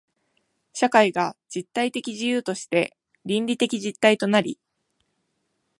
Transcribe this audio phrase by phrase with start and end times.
[0.73, 4.59] 社会が実体的自由として倫理的実体となり、